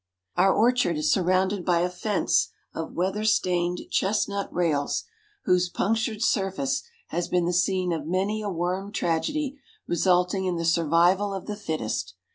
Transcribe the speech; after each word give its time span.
Our 0.35 0.51
orchard 0.51 0.97
is 0.97 1.11
surrounded 1.13 1.63
by 1.63 1.81
a 1.81 1.89
fence 1.91 2.49
of 2.73 2.93
weather 2.93 3.23
stained 3.23 3.81
chestnut 3.91 4.51
rails, 4.51 5.03
whose 5.43 5.69
punctured 5.69 6.23
surface 6.23 6.81
has 7.09 7.27
been 7.27 7.45
the 7.45 7.53
scene 7.53 7.93
of 7.93 8.07
many 8.07 8.41
a 8.41 8.49
worm 8.49 8.91
tragedy 8.91 9.59
resulting 9.87 10.45
in 10.45 10.55
the 10.55 10.65
survival 10.65 11.35
of 11.35 11.45
the 11.45 11.55
fittest. 11.55 12.15